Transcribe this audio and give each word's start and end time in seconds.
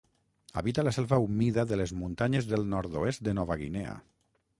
Habita 0.59 0.83
la 0.85 0.93
selva 0.95 1.19
humida 1.25 1.65
de 1.71 1.77
les 1.81 1.93
muntanyes 1.99 2.47
del 2.53 2.65
nord-oest 2.73 3.25
de 3.29 3.37
Nova 3.41 3.59
Guinea. 3.63 3.93